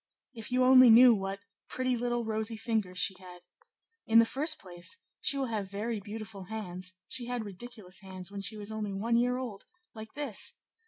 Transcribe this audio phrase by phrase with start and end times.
[0.33, 3.43] If you only knew what pretty little rosy fingers she had!
[4.07, 8.41] In the first place, she will have very beautiful hands; she had ridiculous hands when
[8.41, 10.55] she was only a year old; like this!